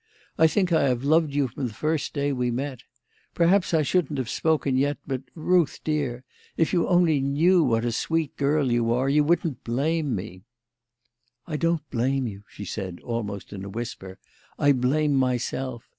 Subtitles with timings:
[0.35, 2.81] I think I have loved you from the first day we met.
[3.35, 6.23] Perhaps I shouldn't have spoken yet, but, Ruth, dear,
[6.57, 10.41] if you only knew what a sweet girl you are, you wouldn't blame me."
[11.45, 14.17] "I don't blame you," she said, almost in a whisper;
[14.57, 15.83] "I blame myself.